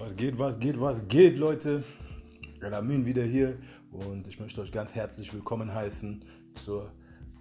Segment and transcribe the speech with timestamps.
[0.00, 1.82] Was geht, was geht, was geht, Leute?
[2.60, 3.58] Alamin wieder hier
[3.90, 6.92] und ich möchte euch ganz herzlich willkommen heißen zur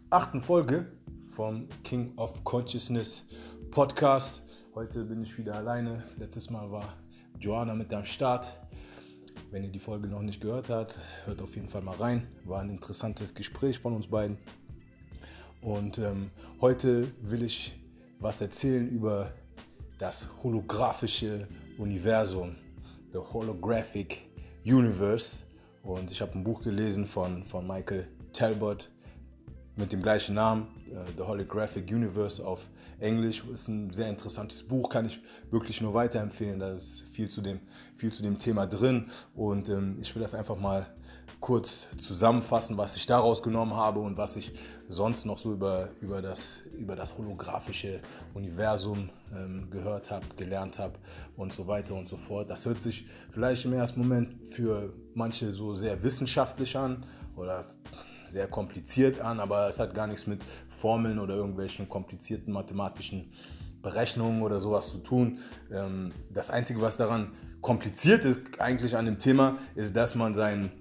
[0.09, 0.87] achten Folge
[1.27, 3.25] vom King of Consciousness
[3.69, 4.41] Podcast.
[4.73, 6.03] Heute bin ich wieder alleine.
[6.17, 6.97] Letztes Mal war
[7.39, 8.59] Joanna mit am Start.
[9.51, 12.27] Wenn ihr die Folge noch nicht gehört habt, hört auf jeden Fall mal rein.
[12.43, 14.39] War ein interessantes Gespräch von uns beiden.
[15.61, 17.79] Und ähm, heute will ich
[18.19, 19.31] was erzählen über
[19.99, 22.55] das holographische Universum,
[23.11, 24.27] The Holographic
[24.65, 25.43] Universe.
[25.83, 28.89] Und ich habe ein Buch gelesen von, von Michael Talbot
[29.77, 32.67] mit dem gleichen Namen, äh, The Holographic Universe auf
[32.99, 33.43] Englisch.
[33.53, 36.59] Ist ein sehr interessantes Buch, kann ich wirklich nur weiterempfehlen.
[36.59, 37.59] Da ist viel zu dem,
[37.95, 39.05] viel zu dem Thema drin.
[39.35, 40.87] Und ähm, ich will das einfach mal
[41.39, 44.53] kurz zusammenfassen, was ich daraus genommen habe und was ich
[44.87, 48.01] sonst noch so über, über, das, über das holographische
[48.33, 50.93] Universum ähm, gehört habe, gelernt habe
[51.35, 52.49] und so weiter und so fort.
[52.49, 57.65] Das hört sich vielleicht im ersten Moment für manche so sehr wissenschaftlich an oder
[58.29, 63.29] sehr kompliziert an, aber es hat gar nichts mit Formeln oder irgendwelchen komplizierten mathematischen
[63.81, 65.39] Berechnungen oder sowas zu tun.
[65.71, 70.71] Ähm, das Einzige, was daran kompliziert ist eigentlich an dem Thema, ist, dass man sein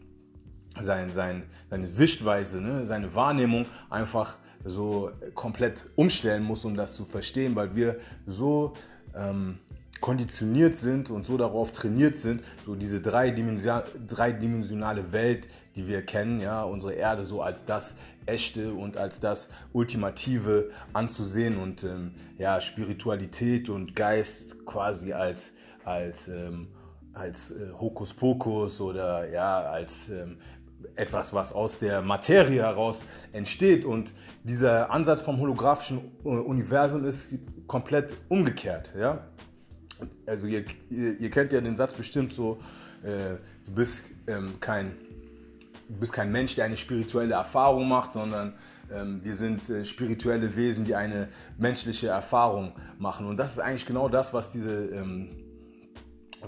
[0.79, 7.05] sein, sein, seine Sichtweise, ne, seine Wahrnehmung einfach so komplett umstellen muss, um das zu
[7.05, 8.75] verstehen, weil wir so
[9.15, 9.59] ähm,
[10.01, 16.63] konditioniert sind und so darauf trainiert sind, so diese dreidimensionale Welt, die wir kennen, ja,
[16.63, 23.69] unsere Erde so als das Echte und als das Ultimative anzusehen und ähm, ja, Spiritualität
[23.69, 25.53] und Geist quasi als,
[25.85, 26.69] als ähm,
[27.17, 30.39] als äh, Hokuspokus oder ja, als ähm,
[30.95, 33.85] etwas, was aus der Materie heraus entsteht.
[33.85, 34.13] Und
[34.45, 38.93] dieser Ansatz vom holographischen äh, Universum ist komplett umgekehrt.
[38.99, 39.27] Ja?
[40.27, 42.59] Also ihr, ihr, ihr kennt ja den Satz bestimmt so,
[43.03, 44.97] äh, du bist ähm, kein
[45.89, 48.55] du bist kein Mensch, der eine spirituelle Erfahrung macht, sondern
[48.93, 53.27] ähm, wir sind äh, spirituelle Wesen, die eine menschliche Erfahrung machen.
[53.27, 55.31] Und das ist eigentlich genau das, was diese ähm,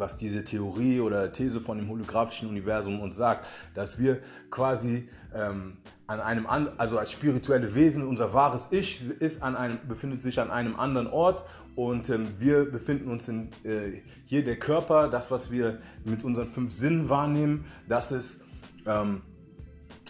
[0.01, 4.21] was diese Theorie oder These von dem holographischen Universum uns sagt, dass wir
[4.51, 9.79] quasi ähm, an einem an, also als spirituelle Wesen unser wahres Ich ist an einem
[9.87, 11.45] befindet sich an einem anderen Ort
[11.77, 16.47] und ähm, wir befinden uns in äh, hier der Körper, das was wir mit unseren
[16.47, 18.43] fünf Sinnen wahrnehmen, das ist
[18.87, 19.23] ähm,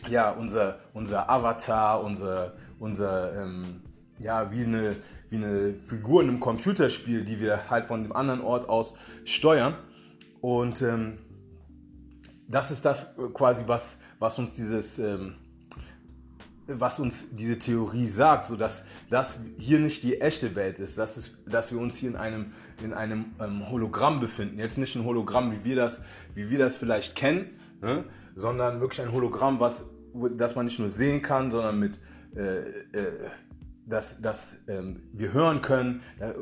[0.08, 3.82] ja unser unser Avatar, unser unser ähm,
[4.18, 4.96] ja, wie eine,
[5.30, 9.76] wie eine Figur in einem Computerspiel, die wir halt von dem anderen Ort aus steuern.
[10.40, 11.18] Und ähm,
[12.48, 15.34] das ist das quasi, was, was uns dieses, ähm,
[16.66, 21.16] was uns diese Theorie sagt, so dass das hier nicht die echte Welt ist, dass,
[21.16, 22.52] es, dass wir uns hier in einem,
[22.82, 24.58] in einem ähm, Hologramm befinden.
[24.58, 26.02] Jetzt nicht ein Hologramm, wie wir das,
[26.34, 27.50] wie wir das vielleicht kennen,
[27.80, 28.04] ne?
[28.34, 29.86] sondern wirklich ein Hologramm, was,
[30.36, 32.00] das man nicht nur sehen kann, sondern mit
[32.36, 32.58] äh,
[32.92, 33.30] äh,
[33.88, 36.32] dass, dass ähm, wir hören können, äh,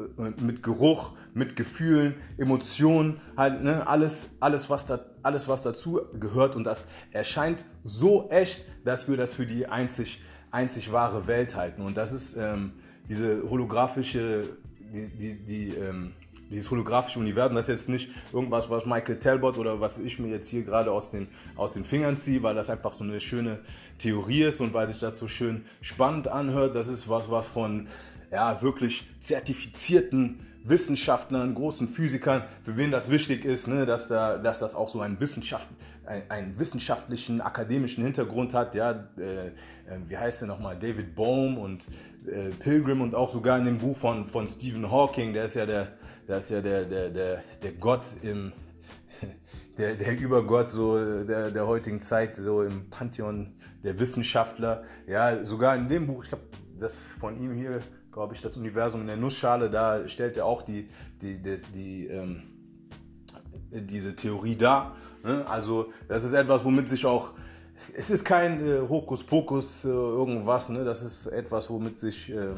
[0.41, 6.56] mit Geruch, mit Gefühlen, Emotionen, halt, ne, alles, alles, was da, alles, was dazu gehört.
[6.56, 10.21] Und das erscheint so echt, dass wir das für die einzig,
[10.51, 11.83] einzig wahre Welt halten.
[11.83, 12.73] Und das ist ähm,
[13.09, 14.45] diese holographische,
[14.93, 16.15] die, die, die ähm,
[16.51, 20.29] dieses holographische Universum, das ist jetzt nicht irgendwas, was Michael Talbot oder was ich mir
[20.29, 23.61] jetzt hier gerade aus den, aus den Fingern ziehe, weil das einfach so eine schöne
[23.99, 26.75] Theorie ist und weil sich das so schön spannend anhört.
[26.75, 27.89] Das ist was, was von
[28.31, 34.59] ja, wirklich zertifizierten Wissenschaftlern, großen Physikern, für wen das wichtig ist, ne, dass, da, dass
[34.59, 35.69] das auch so einen, Wissenschaft,
[36.04, 38.75] ein, einen wissenschaftlichen, akademischen Hintergrund hat.
[38.75, 39.53] Ja, äh, äh
[40.06, 40.76] wie heißt der nochmal?
[40.76, 41.87] David Bohm und
[42.26, 45.66] äh, Pilgrim und auch sogar in dem Buch von, von Stephen Hawking, der ist ja
[45.66, 45.88] der,
[46.26, 48.53] der, ist ja der, der, der, der Gott im,
[49.78, 54.82] der, der Übergott so der, der heutigen Zeit, so im Pantheon der Wissenschaftler.
[55.06, 56.44] Ja, sogar in dem Buch, ich glaube,
[56.78, 57.82] das von ihm hier
[58.16, 60.88] glaube ich, das Universum in der Nussschale, da stellt er auch die,
[61.21, 62.44] die, die, die ähm,
[63.70, 64.96] diese Theorie dar.
[65.23, 65.46] Ne?
[65.46, 67.35] Also das ist etwas, womit sich auch,
[67.94, 70.82] es ist kein äh, Hokuspokus äh, irgendwas, ne?
[70.82, 72.55] das ist etwas, womit sich, äh,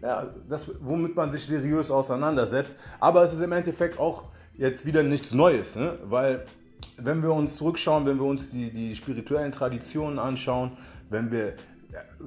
[0.00, 2.78] ja, das, womit man sich seriös auseinandersetzt.
[2.98, 5.98] Aber es ist im Endeffekt auch jetzt wieder nichts Neues, ne?
[6.04, 6.46] weil
[6.96, 10.72] wenn wir uns zurückschauen, wenn wir uns die, die spirituellen Traditionen anschauen,
[11.10, 11.52] wenn wir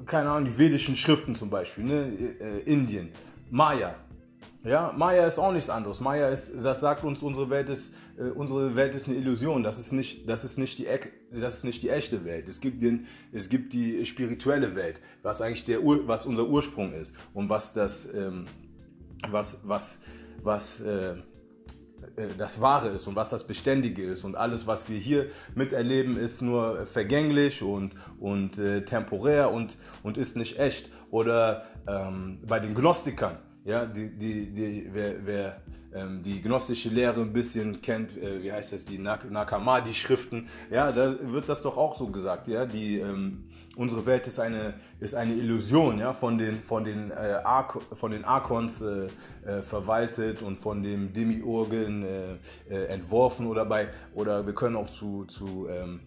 [0.04, 2.12] keine Ahnung, die vedischen Schriften zum Beispiel, ne?
[2.40, 3.10] Äh, Indien,
[3.50, 3.94] Maya.
[4.64, 6.00] Ja, Maya ist auch nichts anderes.
[6.00, 9.62] Maya ist, das sagt uns, unsere Welt ist, äh, unsere Welt ist eine Illusion.
[9.62, 10.88] Das ist nicht, das ist nicht die,
[11.30, 12.48] das ist nicht die echte Welt.
[12.48, 17.14] Es gibt den, es gibt die spirituelle Welt, was eigentlich der, was unser Ursprung ist
[17.32, 18.46] und was das, ähm,
[19.30, 20.00] was, was,
[20.42, 21.14] was, äh,
[22.36, 24.24] das Wahre ist und was das Beständige ist.
[24.24, 30.18] Und alles, was wir hier miterleben, ist nur vergänglich und, und äh, temporär und, und
[30.18, 30.90] ist nicht echt.
[31.10, 37.20] Oder ähm, bei den Gnostikern, ja, die, die, die, wer, wer ähm, die gnostische Lehre
[37.20, 41.76] ein bisschen kennt, äh, wie heißt das, die Nak Nakamadi-Schriften, ja, da wird das doch
[41.76, 43.44] auch so gesagt, ja, die, ähm,
[43.76, 48.12] unsere Welt ist eine, ist eine Illusion, ja, von den, von den, äh, Ar von
[48.12, 49.08] den Arkons äh,
[49.44, 54.88] äh, verwaltet und von dem Demiurgen äh, äh, entworfen oder bei, oder wir können auch
[54.88, 56.00] zu, zu ähm,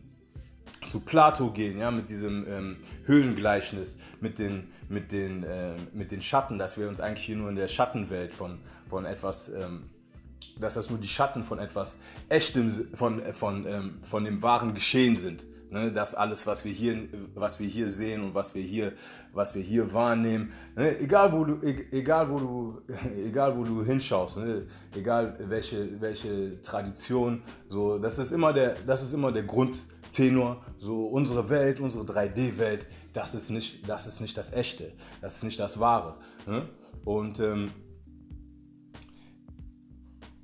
[0.89, 6.21] zu Plato gehen, ja, mit diesem ähm, Höhlengleichnis, mit den, mit, den, äh, mit den
[6.21, 8.59] Schatten, dass wir uns eigentlich hier nur in der Schattenwelt von,
[8.89, 9.89] von etwas, ähm,
[10.59, 11.95] dass das nur die Schatten von etwas
[12.27, 15.45] Echtem, von, von, ähm, von dem wahren Geschehen sind.
[15.71, 16.97] Ne, das alles, was wir hier,
[17.35, 18.91] was wir hier sehen und was wir hier,
[19.33, 22.81] was wir hier wahrnehmen, ne, egal wo du, e, egal wo du,
[23.23, 24.65] egal wo du hinschaust, ne,
[24.95, 30.63] egal welche, welche Tradition, so, das ist immer der, das ist immer der Grund Tenor,
[30.77, 34.91] so unsere Welt, unsere 3D-Welt, das ist nicht, das ist nicht das Echte,
[35.21, 36.15] das ist nicht das Wahre.
[36.45, 36.67] Ne?
[37.05, 37.71] Und ähm,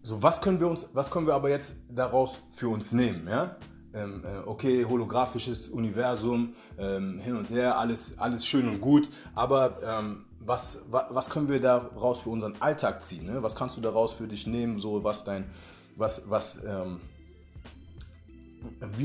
[0.01, 3.55] so was können wir uns, was können wir aber jetzt daraus für uns nehmen, ja?
[3.93, 9.81] Ähm, äh, okay, holographisches Universum, ähm, hin und her, alles, alles schön und gut, aber
[9.83, 13.25] ähm, was, was, was, können wir daraus für unseren Alltag ziehen?
[13.25, 13.41] Ne?
[13.41, 15.45] Was kannst du daraus für dich nehmen, so was dein,
[15.95, 16.99] was, was, ähm,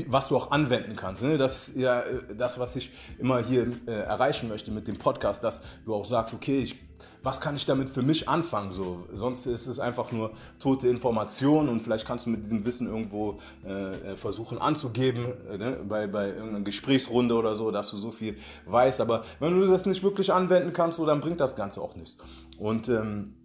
[0.07, 1.23] was du auch anwenden kannst.
[1.23, 1.37] Ne?
[1.37, 5.43] Das ist ja äh, das, was ich immer hier äh, erreichen möchte mit dem Podcast,
[5.43, 6.75] dass du auch sagst, okay, ich,
[7.23, 8.71] was kann ich damit für mich anfangen?
[8.71, 12.87] So, sonst ist es einfach nur tote Information und vielleicht kannst du mit diesem Wissen
[12.87, 15.77] irgendwo äh, äh versuchen anzugeben, äh, ne?
[15.87, 18.35] bei, bei irgendeiner Gesprächsrunde oder so, dass du so viel
[18.65, 19.01] weißt.
[19.01, 22.17] Aber wenn du das nicht wirklich anwenden kannst, so, dann bringt das Ganze auch nichts.
[22.57, 23.35] Und ähm,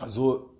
[0.00, 0.54] also,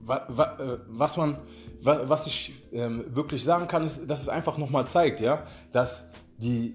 [0.00, 1.38] wa, wa, äh, was man
[1.84, 6.04] was ich ähm, wirklich sagen kann, ist, dass es einfach nochmal zeigt, ja, dass
[6.38, 6.74] die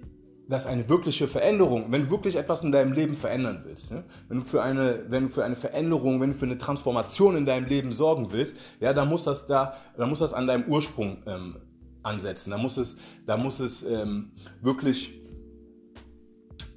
[0.50, 4.04] dass eine wirkliche Veränderung, wenn du wirklich etwas in deinem Leben verändern willst, ne?
[4.28, 7.46] wenn, du für eine, wenn du für eine Veränderung, wenn du für eine Transformation in
[7.46, 11.22] deinem Leben sorgen willst, ja, dann muss das da, dann muss das an deinem Ursprung
[11.28, 11.58] ähm,
[12.02, 12.50] ansetzen.
[12.50, 12.98] Da muss es,
[13.28, 14.32] da muss es ähm,
[14.62, 15.22] wirklich,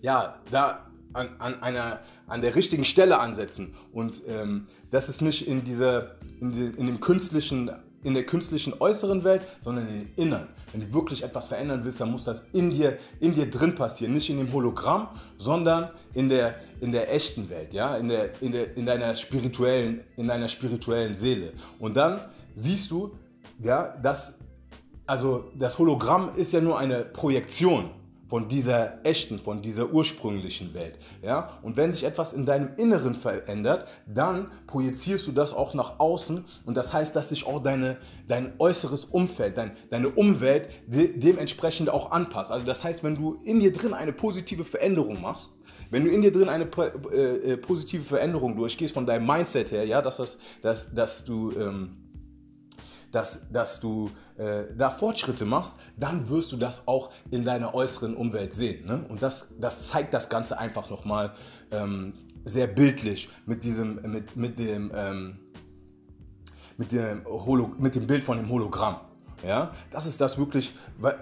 [0.03, 3.75] ja, da an, an, einer, an der richtigen Stelle ansetzen.
[3.93, 7.71] Und ähm, das ist nicht in, dieser, in, den, in dem künstlichen
[8.05, 10.49] in der künstlichen äußeren Welt, sondern in den inneren.
[10.73, 14.15] Wenn du wirklich etwas verändern willst, dann muss das in dir, in dir drin passieren.
[14.15, 15.09] Nicht in dem Hologramm,
[15.39, 17.97] sondern in der, in der echten Welt, ja?
[17.97, 21.53] in, der, in, der, in, deiner spirituellen, in deiner spirituellen Seele.
[21.79, 22.21] Und dann
[22.55, 23.13] siehst du,
[23.61, 24.35] ja, dass
[25.07, 27.91] also das Hologramm ist ja nur eine Projektion
[28.33, 30.99] von dieser echten, von dieser ursprünglichen Welt.
[31.21, 31.51] Ja?
[31.61, 36.43] Und wenn sich etwas in deinem Inneren verändert, dann projizierst du das auch nach außen
[36.65, 37.99] und das heißt, dass sich auch deine,
[38.29, 42.51] dein äußeres Umfeld, dein, deine Umwelt de dementsprechend auch anpasst.
[42.51, 45.53] Also das heißt, wenn du in dir drin eine positive Veränderung machst,
[45.91, 46.65] wenn du in dir drin eine
[47.13, 51.53] äh, äh, positive Veränderung durchgehst von deinem Mindset her, ja, dass, das, dass, dass du
[51.53, 52.02] ähm,
[53.13, 58.17] dass, dass du äh, da Fortschritte machst, dann wirst du das auch in deiner äußeren
[58.17, 58.87] Umwelt sehen.
[58.87, 59.05] Ne?
[59.09, 61.35] Und das, das zeigt das Ganze einfach nochmal
[61.71, 62.15] ähm,
[62.45, 65.39] sehr bildlich mit diesem, mit, mit dem, ähm,
[66.77, 68.97] mit dem, Holo, mit dem Bild von dem Hologramm.
[69.45, 70.73] Ja, das ist das wirklich,
[71.03, 71.13] äh,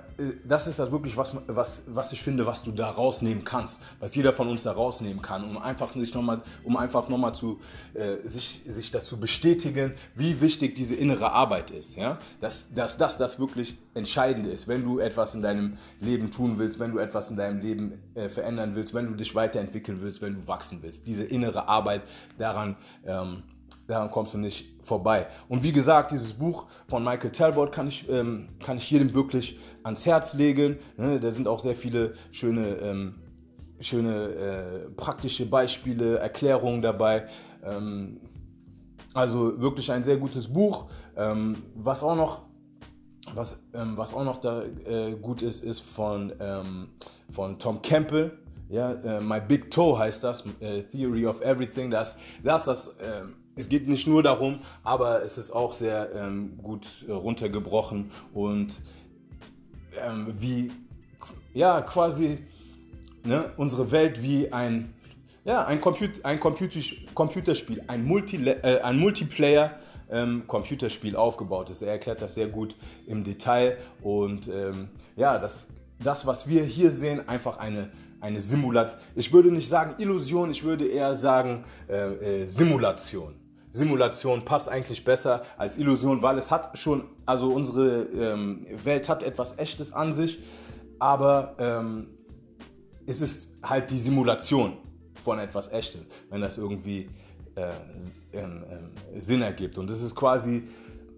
[0.44, 4.14] das ist das wirklich, was, was, was ich finde, was du da rausnehmen kannst, was
[4.14, 7.60] jeder von uns da rausnehmen kann, um einfach nicht noch mal, um einfach nochmal zu,
[7.94, 11.96] äh, sich, sich das zu bestätigen, wie wichtig diese innere Arbeit ist.
[11.96, 16.58] Ja, dass, dass das das wirklich Entscheidende ist, wenn du etwas in deinem Leben tun
[16.58, 20.20] willst, wenn du etwas in deinem Leben äh, verändern willst, wenn du dich weiterentwickeln willst,
[20.20, 21.06] wenn du wachsen willst.
[21.06, 22.02] Diese innere Arbeit
[22.38, 22.76] daran.
[23.04, 23.42] Ähm,
[23.86, 25.26] daran kommst du nicht vorbei.
[25.48, 29.58] Und wie gesagt, dieses Buch von Michael Talbot kann ich, ähm, kann ich jedem wirklich
[29.82, 30.78] ans Herz legen.
[30.96, 31.20] Ne?
[31.20, 33.14] Da sind auch sehr viele schöne, ähm,
[33.80, 37.26] schöne äh, praktische Beispiele, Erklärungen dabei.
[37.64, 38.20] Ähm,
[39.14, 40.86] also wirklich ein sehr gutes Buch.
[41.16, 42.42] Ähm, was auch noch
[43.34, 46.88] was, ähm, was auch noch da äh, gut ist, ist von, ähm,
[47.30, 48.32] von Tom Campbell.
[48.68, 51.90] Ja, äh, My Big Toe heißt das, äh, Theory of Everything.
[51.90, 52.90] Das, das, das
[53.56, 58.80] es geht nicht nur darum, aber es ist auch sehr ähm, gut äh, runtergebrochen und
[60.00, 60.70] ähm, wie,
[61.52, 62.38] ja, quasi
[63.24, 64.94] ne, unsere Welt wie ein,
[65.44, 66.80] ja, ein, Comput ein Computer
[67.14, 69.78] Computerspiel, ein, Multi äh, ein Multiplayer.
[70.12, 71.82] Ähm, Computerspiel aufgebaut ist.
[71.82, 72.74] Er erklärt das sehr gut
[73.06, 75.68] im Detail und ähm, ja, das,
[76.02, 77.90] das, was wir hier sehen, einfach eine
[78.20, 79.00] eine Simulation.
[79.14, 83.34] Ich würde nicht sagen Illusion, ich würde eher sagen äh, äh, Simulation.
[83.70, 89.22] Simulation passt eigentlich besser als Illusion, weil es hat schon, also unsere ähm, Welt hat
[89.22, 90.40] etwas Echtes an sich,
[90.98, 92.08] aber ähm,
[93.06, 94.76] es ist halt die Simulation
[95.22, 97.08] von etwas Echtem, wenn das irgendwie
[97.54, 97.70] äh,
[98.32, 99.78] ähm, ähm, Sinn ergibt.
[99.78, 100.64] Und es ist quasi,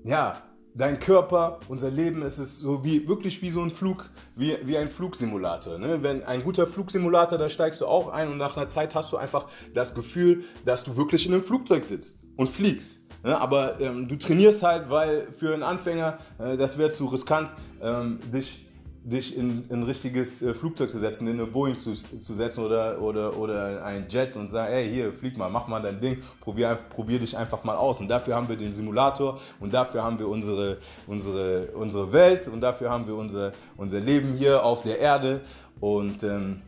[0.04, 0.42] ja,
[0.74, 4.76] dein Körper, unser Leben, es ist so wie wirklich wie so ein Flug, wie, wie
[4.76, 5.78] ein Flugsimulator.
[5.78, 6.02] Ne?
[6.02, 9.16] Wenn ein guter Flugsimulator, da steigst du auch ein und nach einer Zeit hast du
[9.16, 13.00] einfach das Gefühl, dass du wirklich in einem Flugzeug sitzt und fliegst.
[13.24, 13.38] Ne?
[13.38, 18.18] Aber ähm, du trainierst halt, weil für einen Anfänger, äh, das wäre zu riskant, ähm,
[18.32, 18.66] dich
[19.04, 22.64] dich in, in ein richtiges äh, Flugzeug zu setzen, in eine Boeing zu, zu setzen
[22.64, 26.22] oder, oder, oder ein Jet und sagen, hey, hier, flieg mal, mach mal dein Ding,
[26.40, 28.00] probier, probier dich einfach mal aus.
[28.00, 32.60] Und dafür haben wir den Simulator und dafür haben wir unsere, unsere, unsere Welt und
[32.60, 35.40] dafür haben wir unser, unser Leben hier auf der Erde.
[35.80, 36.62] Und ähm,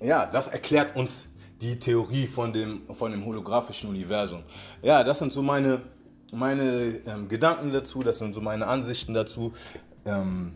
[0.00, 1.28] ja, das erklärt uns
[1.60, 4.42] die Theorie von dem, von dem holographischen Universum.
[4.82, 5.82] Ja, das sind so meine,
[6.32, 9.52] meine ähm, Gedanken dazu, das sind so meine Ansichten dazu.
[10.04, 10.52] Ähm,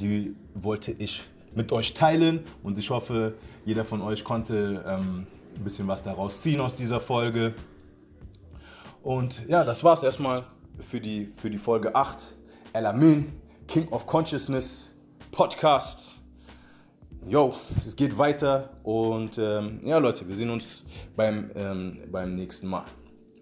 [0.00, 1.22] die wollte ich
[1.54, 3.34] mit euch teilen und ich hoffe,
[3.64, 7.54] jeder von euch konnte ähm, ein bisschen was daraus ziehen aus dieser Folge.
[9.02, 10.44] Und ja, das war es erstmal
[10.78, 12.34] für die, für die Folge 8.
[12.72, 13.32] Elamin,
[13.66, 14.92] King of Consciousness
[15.30, 16.20] Podcast.
[17.28, 17.54] Yo,
[17.84, 20.82] es geht weiter und ähm, ja, Leute, wir sehen uns
[21.14, 22.86] beim, ähm, beim nächsten Mal.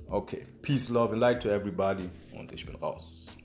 [0.09, 3.36] Okay, Peace, Love and Light to everybody und ich bin raus.